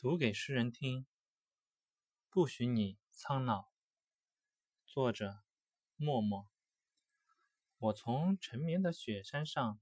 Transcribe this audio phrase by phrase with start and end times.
[0.00, 1.06] 读给诗人听，
[2.30, 3.68] 不许你苍老。
[4.86, 5.40] 作者：
[5.96, 6.48] 默默。
[7.78, 9.80] 我从沉眠的雪山上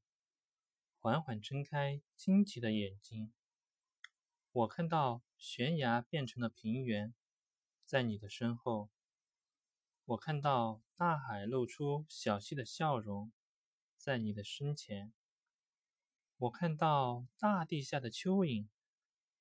[1.00, 3.34] 缓缓睁开惊奇的眼睛，
[4.52, 7.14] 我看到悬崖变成了平原，
[7.84, 8.88] 在你的身后；
[10.06, 13.30] 我看到大海露出小溪的笑容，
[13.98, 15.12] 在你的身前；
[16.38, 18.66] 我看到大地下的蚯蚓。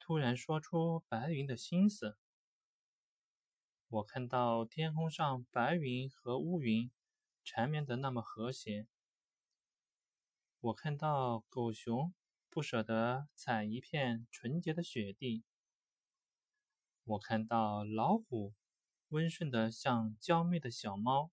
[0.08, 2.16] 突然说出白云的心思。
[3.88, 6.92] 我看到天空上白云和乌云
[7.44, 8.86] 缠绵的那么和谐。
[10.60, 12.14] 我看到狗熊
[12.52, 15.44] 不舍得踩一片纯洁的雪地。
[17.04, 18.54] 我看到老虎
[19.08, 21.32] 温顺的像娇媚的小猫。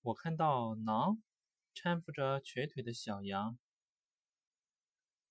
[0.00, 1.22] 我看到狼
[1.74, 3.58] 搀扶着瘸腿的小羊。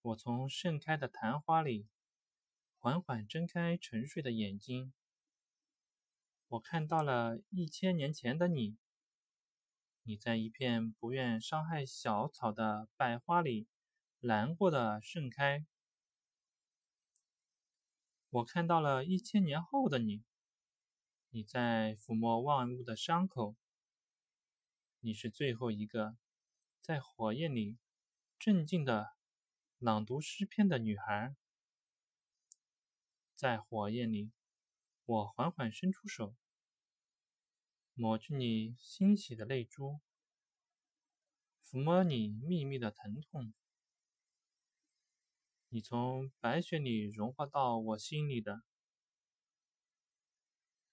[0.05, 1.87] 我从盛开的昙花里
[2.77, 4.93] 缓缓睁开沉睡的眼睛，
[6.47, 8.77] 我看到了一千年前的你。
[10.03, 13.67] 你在一片不愿伤害小草的百花里
[14.19, 15.65] 难过的盛开。
[18.29, 20.23] 我看到了一千年后的你。
[21.31, 23.55] 你在抚摸万物的伤口。
[24.99, 26.15] 你是最后一个
[26.79, 27.79] 在火焰里
[28.37, 29.14] 镇静的。
[29.79, 31.35] 朗读诗篇的女孩，
[33.35, 34.31] 在火焰里，
[35.03, 36.33] 我缓缓伸出手，
[37.93, 39.99] 抹去你欣喜的泪珠，
[41.61, 43.53] 抚摸你秘密的疼痛。
[45.67, 48.63] 你从白雪里融化到我心里的，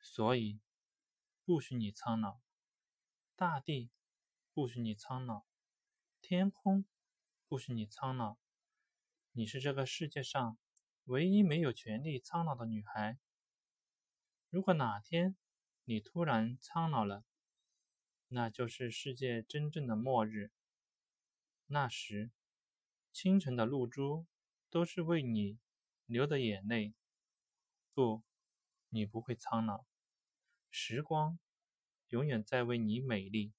[0.01, 0.61] 所以
[1.45, 2.41] 不许你苍老，
[3.37, 3.93] 大地
[4.53, 5.47] 不许你苍老，
[6.21, 6.85] 天空
[7.47, 8.42] 不许你苍老。
[9.35, 10.59] 你是这个世界上
[11.05, 13.19] 唯一没有权利苍老的女孩。
[14.51, 15.35] 如果哪天
[15.85, 17.25] 你突然苍老了，
[18.29, 20.51] 那就是世界真正的末日。
[21.65, 22.31] 那时，
[23.11, 24.27] 清晨的露珠
[24.69, 25.59] 都是为你
[26.05, 26.93] 流的眼泪。
[27.95, 28.23] 不，
[28.91, 29.87] 你不会苍老，
[30.71, 31.39] 时光
[32.09, 33.55] 永远在为你美丽。